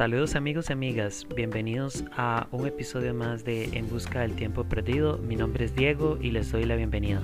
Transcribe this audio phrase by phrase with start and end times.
[0.00, 5.18] Saludos amigos y amigas, bienvenidos a un episodio más de En Busca del Tiempo Perdido.
[5.18, 7.20] Mi nombre es Diego y les doy la bienvenida.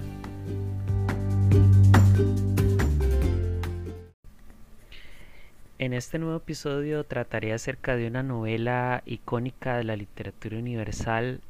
[5.79, 11.41] En este nuevo episodio trataré acerca de una novela icónica de la literatura universal,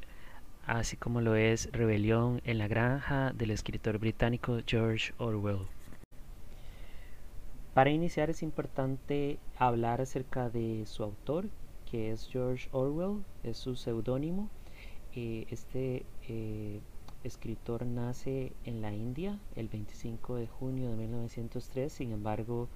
[0.65, 5.67] así como lo es Rebelión en la Granja del escritor británico George Orwell.
[7.77, 11.51] Para iniciar es importante hablar acerca de su autor,
[11.85, 14.49] que es George Orwell, es su seudónimo.
[15.15, 16.81] Eh, este eh,
[17.23, 22.71] escritor nace en la India el 25 de junio de 1903, sin embargo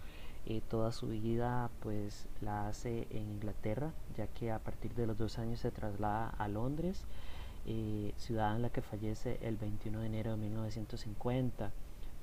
[0.44, 5.16] eh, toda su vida pues la hace en Inglaterra, ya que a partir de los
[5.16, 7.06] dos años se traslada a Londres,
[8.18, 11.72] ciudad en la que fallece el 21 de enero de 1950.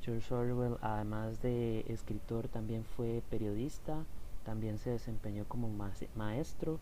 [0.08, 4.06] George Orwell, además de escritor, también fue periodista,
[4.46, 5.70] también se desempeñó como
[6.16, 6.80] maestro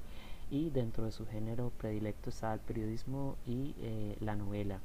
[0.51, 4.79] y dentro de su género predilecto está el periodismo y eh, la novela.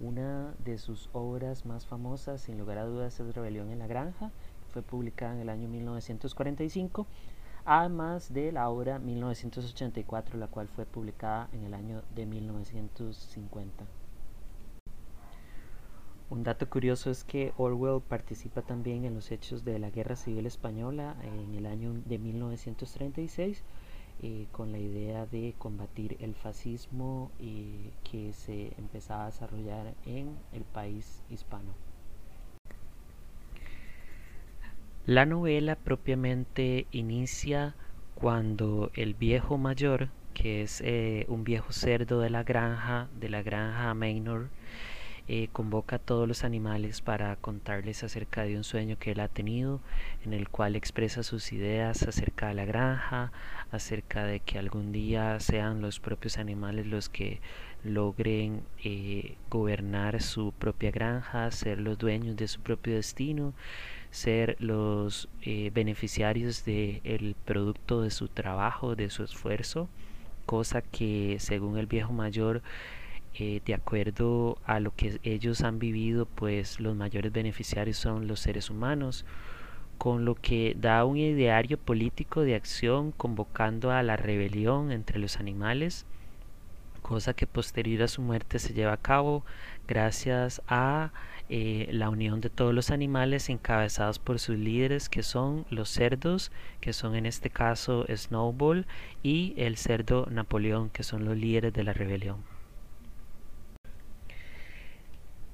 [0.00, 4.30] Una de sus obras más famosas, sin lugar a dudas, es Rebelión en la Granja,
[4.72, 7.08] fue publicada en el año 1945,
[7.64, 14.01] además de la obra 1984, la cual fue publicada en el año de 1950.
[16.32, 20.46] Un dato curioso es que Orwell participa también en los hechos de la Guerra Civil
[20.46, 23.62] Española en el año de 1936
[24.22, 30.34] eh, con la idea de combatir el fascismo eh, que se empezaba a desarrollar en
[30.54, 31.74] el país hispano.
[35.04, 37.74] La novela propiamente inicia
[38.14, 43.42] cuando el viejo mayor, que es eh, un viejo cerdo de la granja, de la
[43.42, 44.48] granja Maynor,
[45.28, 49.28] eh, convoca a todos los animales para contarles acerca de un sueño que él ha
[49.28, 49.80] tenido,
[50.24, 53.32] en el cual expresa sus ideas acerca de la granja,
[53.70, 57.40] acerca de que algún día sean los propios animales los que
[57.84, 63.54] logren eh, gobernar su propia granja, ser los dueños de su propio destino,
[64.10, 69.88] ser los eh, beneficiarios del producto de su trabajo, de su esfuerzo,
[70.46, 72.62] cosa que según el viejo mayor
[73.34, 78.40] eh, de acuerdo a lo que ellos han vivido, pues los mayores beneficiarios son los
[78.40, 79.24] seres humanos,
[79.98, 85.38] con lo que da un ideario político de acción convocando a la rebelión entre los
[85.38, 86.06] animales,
[87.00, 89.44] cosa que posterior a su muerte se lleva a cabo
[89.88, 91.12] gracias a
[91.48, 96.50] eh, la unión de todos los animales encabezados por sus líderes que son los cerdos,
[96.80, 98.86] que son en este caso Snowball,
[99.22, 102.51] y el cerdo Napoleón, que son los líderes de la rebelión.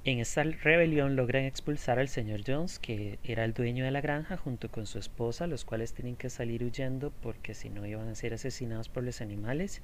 [0.05, 4.37] En esta rebelión logran expulsar al señor Jones, que era el dueño de la granja,
[4.37, 8.15] junto con su esposa, los cuales tienen que salir huyendo porque si no iban a
[8.15, 9.83] ser asesinados por los animales.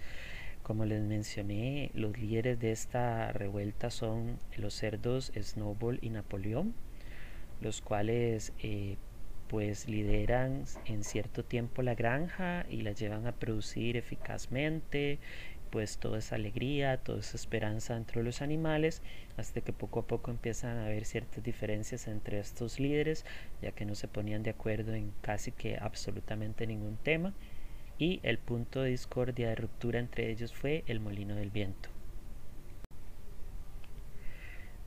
[0.62, 6.74] Como les mencioné, los líderes de esta revuelta son los cerdos Snowball y Napoleón,
[7.60, 8.97] los cuales eh,
[9.48, 15.19] pues lideran en cierto tiempo la granja y la llevan a producir eficazmente,
[15.74, 19.02] pues toda esa alegría, toda esa esperanza entre los animales,
[19.36, 23.26] hasta que poco a poco empiezan a haber ciertas diferencias entre estos líderes,
[23.60, 27.34] ya que no se ponían de acuerdo en casi que absolutamente ningún tema,
[27.98, 31.94] y el punto de discordia, de ruptura entre ellos fue el molino del viento.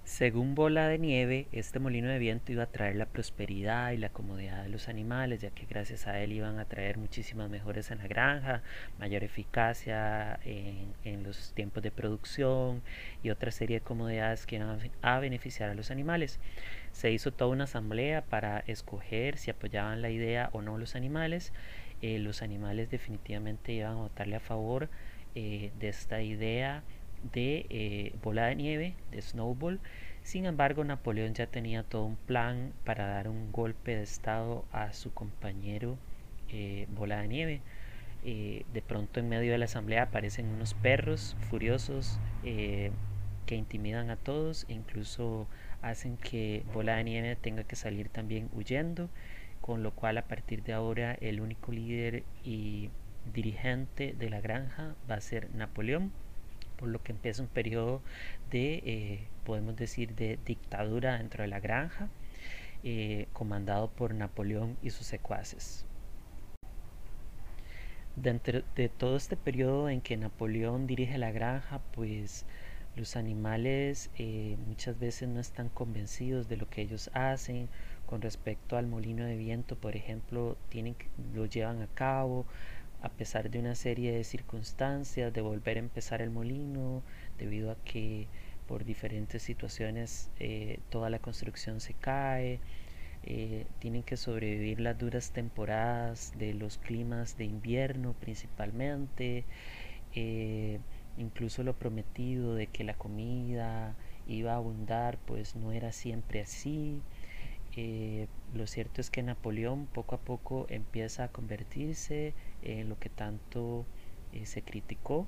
[0.07, 4.07] Según Bola de Nieve, este molino de viento iba a traer la prosperidad y la
[4.07, 7.97] comodidad de los animales, ya que gracias a él iban a traer muchísimas mejoras en
[7.97, 8.62] la granja,
[9.00, 12.81] mayor eficacia en, los tiempos de producción
[13.22, 16.40] y otra serie de comodidades que iban a, beneficiar a los animales.
[16.94, 21.51] Se hizo toda una asamblea para escoger si apoyaban la idea o no los animales.
[22.01, 24.88] Eh, los animales definitivamente iban a votarle a favor
[25.35, 26.81] eh, de esta idea
[27.31, 29.79] de eh, bola de nieve, de snowball.
[30.23, 34.93] Sin embargo, Napoleón ya tenía todo un plan para dar un golpe de estado a
[34.93, 35.97] su compañero
[36.49, 37.61] eh, bola de nieve.
[38.23, 44.17] Eh, de pronto en medio de la asamblea aparecen unos perros furiosos que intimidan a
[44.17, 45.47] todos e incluso
[45.81, 49.09] hacen que bola de nieve tenga que salir también huyendo,
[49.61, 52.90] con lo cual a partir de ahora el único líder y
[53.34, 56.11] dirigente de la granja va a ser Napoleón
[56.78, 58.02] por lo que empieza un periodo
[58.52, 62.09] de, eh, podemos decir, de dictadura dentro de la granja,
[62.84, 65.85] eh, comandado por Napoleón y sus secuaces.
[68.16, 72.46] Dentro de todo este periodo en que Napoleón dirige la granja, pues
[72.96, 77.70] los animales eh, muchas veces no están convencidos de lo que ellos hacen
[78.08, 80.96] con respecto al molino de viento, por ejemplo, tienen,
[81.35, 82.46] lo llevan a cabo
[83.02, 87.03] a pesar de una serie de circunstancias, de volver a empezar el molino,
[87.38, 88.28] debido a que
[88.67, 92.59] por diferentes situaciones eh, toda la construcción se cae,
[93.23, 99.46] eh, tienen que sobrevivir las duras temporadas de los climas de invierno principalmente,
[100.14, 100.79] eh,
[101.17, 103.96] incluso lo prometido de que la comida
[104.28, 107.02] iba a abundar, pues no era siempre así.
[108.55, 112.34] lo cierto es que Napoleón poco a poco empieza a convertirse
[112.67, 113.85] en lo que tanto
[114.43, 115.28] se criticó.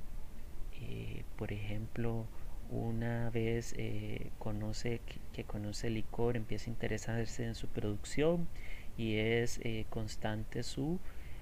[1.37, 2.27] por ejemplo,
[2.69, 5.01] una vez eh, conoce
[5.33, 8.47] que, conoce el licor, empieza a interesarse en su producción
[8.97, 10.99] y es eh, constante su,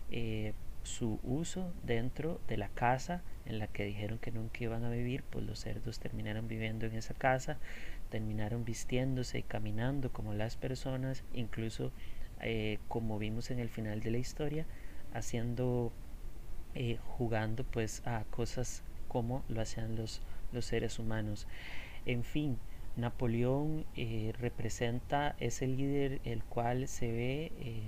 [0.10, 0.54] eh,
[0.84, 5.24] su uso dentro de la casa en la que dijeron que nunca iban a vivir,
[5.30, 7.58] pues los cerdos terminaron viviendo en esa casa,
[8.10, 11.92] terminaron vistiéndose y caminando como las personas, incluso
[12.88, 14.68] como vimos en el final de la historia,
[15.14, 15.92] haciendo,
[17.18, 20.22] jugando pues a cosas como lo hacían los
[20.52, 21.48] los seres humanos.
[22.06, 22.58] En fin,
[22.96, 27.82] Napoleón eh, representa ese líder el cual se ve eh,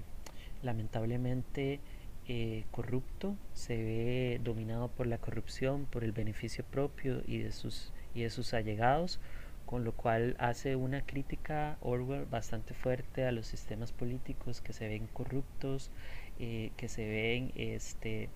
[0.61, 1.79] lamentablemente
[2.27, 7.91] eh, corrupto, se ve dominado por la corrupción, por el beneficio propio y de sus,
[8.13, 9.19] y de sus allegados,
[9.69, 14.87] con lo cual hace una crítica Orwell bastante fuerte a los sistemas políticos que se
[14.87, 15.91] ven corruptos,
[16.39, 18.29] que se ven este,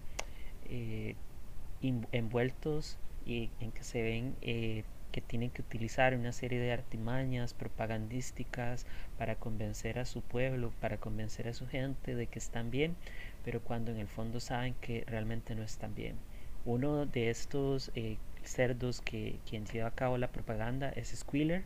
[2.11, 7.55] envueltos y en que se ven eh, que tienen que utilizar una serie de artimañas
[7.55, 8.85] propagandísticas
[9.17, 12.95] para convencer a su pueblo, para convencer a su gente de que están bien,
[13.43, 16.15] pero cuando en el fondo saben que realmente no están bien.
[16.63, 21.63] Uno de estos eh, cerdos que quien lleva a cabo la propaganda es Squealer,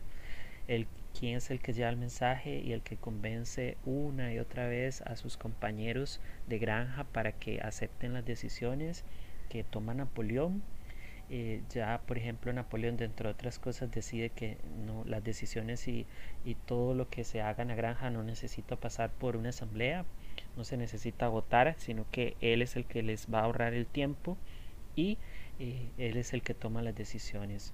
[0.66, 0.86] el
[1.18, 5.02] quien es el que lleva el mensaje y el que convence una y otra vez
[5.02, 9.04] a sus compañeros de granja para que acepten las decisiones
[9.48, 10.62] que toma Napoleón.
[11.30, 16.06] Eh, ya, por ejemplo, Napoleón, dentro de otras cosas, decide que no, las decisiones y,
[16.44, 20.06] y, todo lo que se haga en la granja no necesita pasar por una asamblea,
[20.56, 23.86] no se necesita votar, sino que él es el que les va a ahorrar el
[23.86, 24.38] tiempo
[24.96, 25.18] y
[25.58, 27.72] él es el que toma las decisiones.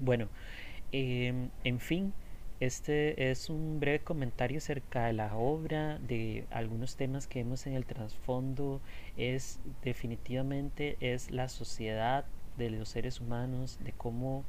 [0.00, 0.28] Bueno,
[0.92, 2.12] em, en fin,
[2.60, 7.74] este es un breve comentario acerca de la obra, de algunos temas que vemos en
[7.74, 8.80] el trasfondo.
[9.16, 12.24] Es definitivamente es la sociedad
[12.56, 14.44] de los seres humanos, de cómo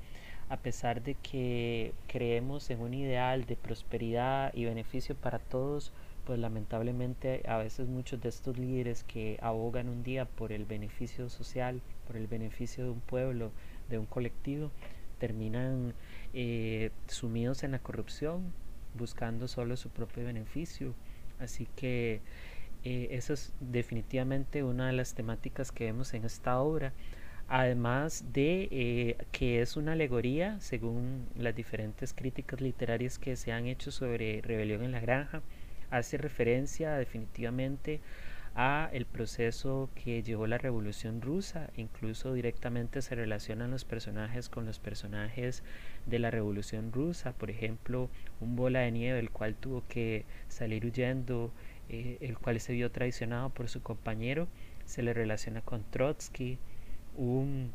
[0.50, 5.92] a pesar de que creemos en un ideal de prosperidad y beneficio para todos,
[6.26, 11.30] pues lamentablemente a veces muchos de estos líderes que abogan un día por el beneficio
[11.30, 13.52] social, por el beneficio de un pueblo,
[13.90, 14.72] de un colectivo,
[15.20, 15.94] terminan
[16.34, 18.54] eh, sumidos en la corrupción,
[18.98, 20.94] buscando solo su propio beneficio.
[21.40, 22.22] Así que
[22.84, 26.94] eh, eso es definitivamente una de las temáticas que vemos en esta obra
[27.48, 33.68] además de eh, que es una alegoría, según las diferentes críticas literarias que se han
[33.68, 35.42] hecho sobre Rebelión en la Granja,
[35.98, 38.02] hace referencia definitivamente
[38.56, 44.66] a el proceso que llevó la Revolución Rusa, incluso directamente se relacionan los personajes con
[44.66, 45.62] los personajes
[46.06, 48.10] de la Revolución Rusa, por ejemplo,
[48.40, 51.52] un bola de nieve el cual tuvo que salir huyendo,
[51.90, 54.48] eh, el cual se vio traicionado por su compañero,
[54.86, 56.58] se le relaciona con Trotsky,
[57.18, 57.74] un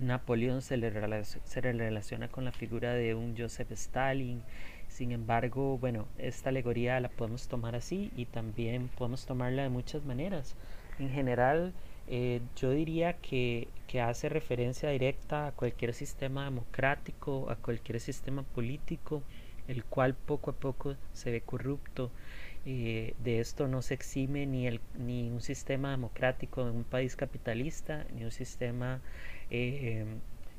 [0.00, 0.92] Napoleón se le,
[1.24, 4.42] se relaciona con la figura de un Joseph Stalin.
[4.88, 10.04] Sin embargo, bueno, esta alegoría la podemos tomar así y también podemos tomarla de muchas
[10.04, 10.56] maneras.
[10.98, 11.72] En general,
[12.08, 18.42] eh, yo diría que, que, hace referencia directa a cualquier sistema democrático, a cualquier sistema
[18.42, 19.22] político,
[19.68, 22.10] el cual poco a poco se ve corrupto.
[22.64, 27.14] Eh, de esto no se exime ni, el, ni un sistema democrático en un país
[27.16, 29.00] capitalista, ni un sistema
[29.50, 30.04] eh,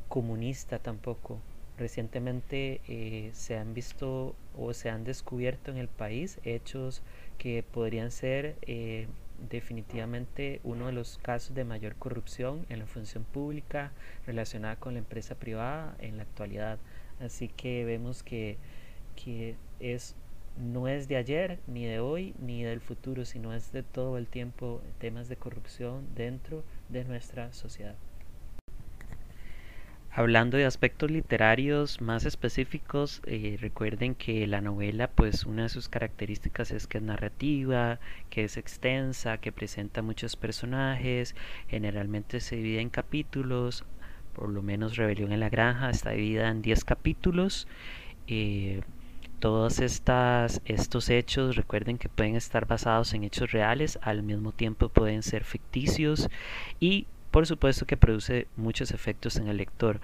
[0.07, 1.41] comunista tampoco.
[1.79, 7.01] Recientemente eh, se han visto o se han descubierto en el país hechos
[7.37, 8.55] que podrían ser
[9.49, 13.93] definitivamente uno de los casos de mayor corrupción en la función pública
[14.27, 16.79] relacionada con la empresa privada en la actualidad.
[17.21, 18.57] Así que vemos que,
[19.15, 20.15] que es
[20.57, 24.27] no es de ayer, ni de hoy, ni del futuro, sino es de todo el
[24.27, 27.95] tiempo temas de corrupción dentro de nuestra sociedad.
[30.19, 35.87] Hablando de aspectos literarios más específicos, eh, recuerden que la novela, pues una de sus
[35.87, 41.35] características es que es narrativa, que es extensa, que presenta muchos personajes,
[41.69, 43.85] generalmente se divide en capítulos,
[44.33, 47.69] por lo menos Rebelión en la Granja está dividida en 10 capítulos.
[48.27, 48.81] Eh,
[49.39, 54.89] todos estas, estos hechos, recuerden que pueden estar basados en hechos reales, al mismo tiempo
[54.89, 56.27] pueden ser ficticios
[56.81, 59.99] y por supuesto que produce muchos efectos en el lector.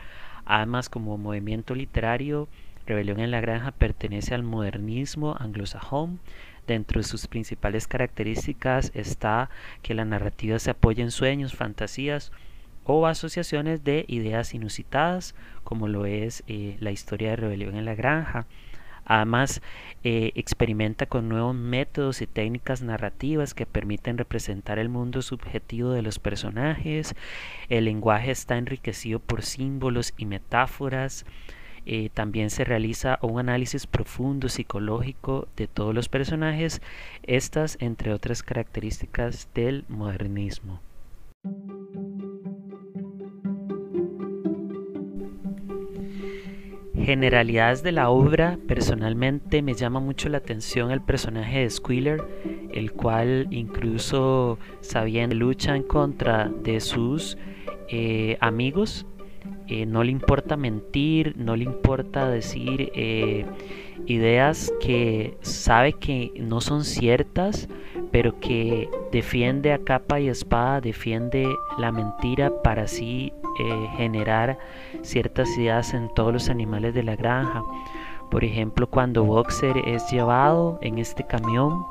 [0.45, 2.47] Además, como movimiento literario,
[2.85, 6.19] Rebelión en la Granja pertenece al modernismo anglosajón.
[6.67, 9.49] Dentro de sus principales características está
[9.81, 12.31] que la narrativa se apoya en sueños, fantasías
[12.85, 17.95] o asociaciones de ideas inusitadas, como lo es eh, la historia de Rebelión en la
[17.95, 18.45] Granja.
[19.05, 19.61] Además,
[20.03, 26.01] eh, experimenta con nuevos métodos y técnicas narrativas que permiten representar el mundo subjetivo de
[26.01, 27.15] los personajes.
[27.69, 31.25] El lenguaje está enriquecido por símbolos y metáforas.
[31.85, 36.81] Eh, también se realiza un análisis profundo psicológico de todos los personajes,
[37.23, 40.81] estas entre otras características del modernismo.
[47.05, 52.23] Generalidades de la obra, personalmente me llama mucho la atención el personaje de Squealer,
[52.73, 57.37] el cual incluso sabiendo lucha en contra de sus
[57.89, 59.05] eh, amigos,
[59.67, 63.45] eh, no le importa mentir, no le importa decir eh,
[64.07, 67.69] ideas que sabe que no son ciertas,
[68.11, 71.47] pero que defiende a capa y espada, defiende
[71.77, 74.57] la mentira para así eh, generar
[75.01, 77.63] ciertas ideas en todos los animales de la granja.
[78.29, 81.85] Por ejemplo, cuando Boxer es llevado en este camión,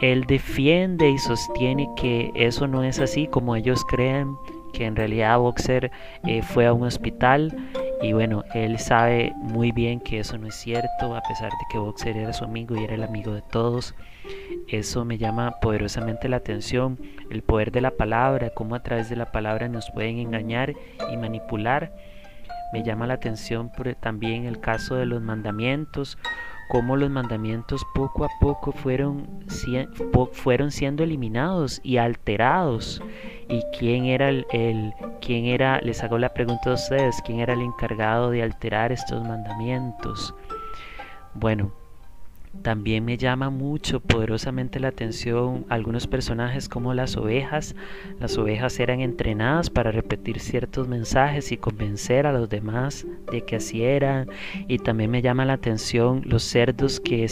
[0.00, 4.36] él defiende y sostiene que eso no es así como ellos creen,
[4.72, 5.90] que en realidad Boxer
[6.26, 7.54] eh, fue a un hospital
[8.02, 11.78] y bueno, él sabe muy bien que eso no es cierto, a pesar de que
[11.78, 13.94] Boxer era su amigo y era el amigo de todos.
[14.68, 16.98] Eso me llama poderosamente la atención,
[17.30, 20.74] el poder de la palabra, cómo a través de la palabra nos pueden engañar
[21.12, 21.92] y manipular.
[22.72, 26.16] Me llama la atención también el caso de los mandamientos,
[26.70, 29.44] cómo los mandamientos poco a poco fueron,
[30.32, 33.02] fueron siendo eliminados y alterados.
[33.48, 37.60] Y quién era el, quién era, les hago la pregunta a ustedes, quién era el
[37.60, 40.32] encargado de alterar estos mandamientos.
[41.34, 41.72] Bueno,
[42.62, 47.76] también me llama mucho poderosamente la atención algunos personajes como las ovejas.
[48.18, 53.56] Las ovejas eran entrenadas para repetir ciertos mensajes y convencer a los demás de que
[53.56, 54.28] así eran.
[54.66, 57.26] Y también me llama la atención los cerdos que,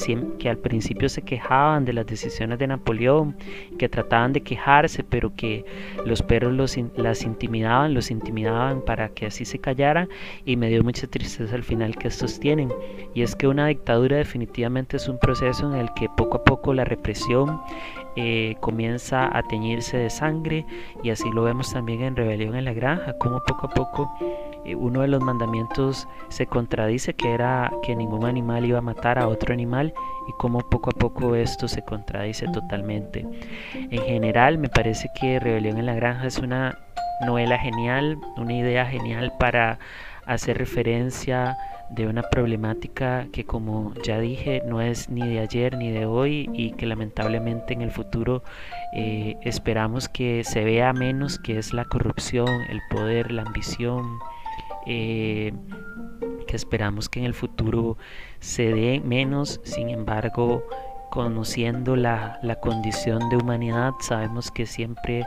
[0.49, 3.37] al principio se quejaban de las decisiones de Napoleón,
[3.77, 5.65] que trataban de quejarse, pero que
[6.07, 10.09] los perros los, las intimidaban, los intimidaban para que así se callaran.
[10.45, 12.73] Y me dio mucha tristeza al final que estos tienen.
[13.15, 16.75] Y es que una dictadura definitivamente es un proceso en el que poco a poco
[16.75, 17.61] la represión
[18.17, 20.67] eh, comienza a teñirse de sangre
[21.03, 24.11] y así lo vemos también en Rebelión en la Granja, como poco a poco
[24.65, 29.19] eh, uno de los mandamientos se contradice que era que ningún animal iba a matar
[29.19, 29.95] a otro animal
[30.29, 33.27] y como poco a poco esto se contradice totalmente.
[33.75, 36.79] En general me parece que Rebelión en la Granja es una
[37.21, 39.79] novela genial, una idea genial para
[40.27, 41.57] hacer referencia
[41.91, 46.51] de una problemática que como ya dije no es ni de ayer ni de hoy
[46.53, 48.43] y que lamentablemente en el futuro
[48.93, 54.19] eh, esperamos que se vea menos que es la corrupción, el poder, la ambición,
[54.87, 55.53] eh,
[56.47, 57.97] que esperamos que en el futuro
[58.41, 60.65] se dé menos, sin embargo
[61.11, 65.25] conociendo la, condición de humanidad, sabemos que siempre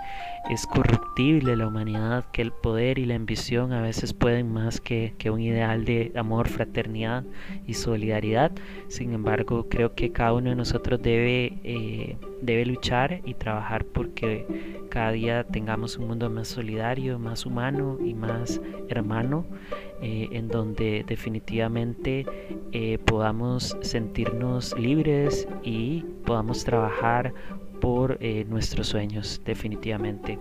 [0.50, 5.14] es corruptible la humanidad, que el poder y la ambición a veces pueden más que,
[5.32, 7.24] un ideal de amor, fraternidad
[7.68, 8.52] y solidaridad.
[8.90, 14.46] Sin embargo, creo que cada uno de nosotros debe, eh, debe luchar y trabajar porque
[14.90, 19.46] cada día tengamos un mundo más solidario, más humano y más hermano.
[20.02, 22.26] Eh, en donde definitivamente
[22.72, 27.32] eh, podamos sentirnos libres y podamos trabajar
[27.82, 30.40] por eh, nuestros sueños definitivamente.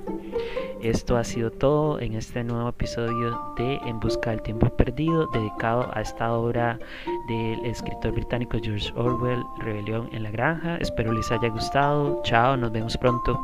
[0.81, 5.90] Esto ha sido todo en este nuevo episodio de En Busca del Tiempo Perdido dedicado
[5.93, 6.79] a esta obra
[7.29, 10.76] del escritor británico George Orwell, Rebelión en la Granja.
[10.76, 12.23] Espero les haya gustado.
[12.25, 13.38] Chao, nos vemos pronto.